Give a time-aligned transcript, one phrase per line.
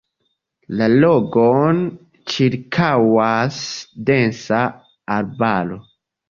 [0.77, 1.81] La lagon
[2.35, 3.61] ĉirkaŭas
[4.09, 4.63] densa
[5.19, 5.81] arbaro.